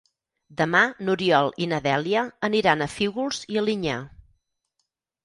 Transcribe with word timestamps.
Demà 0.59 0.79
n'Oriol 1.01 1.51
i 1.65 1.67
na 1.73 1.79
Dèlia 1.87 2.23
aniran 2.47 2.81
a 2.81 2.87
Fígols 2.95 3.43
i 3.57 3.61
Alinyà. 3.63 3.99